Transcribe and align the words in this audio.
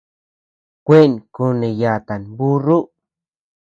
Kuin 0.91 1.13
kuneyatad 1.39 2.23
burru. 2.39 2.79